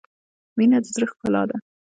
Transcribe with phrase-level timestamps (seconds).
[0.57, 1.57] •مینه د زړۀ ښکلا ده.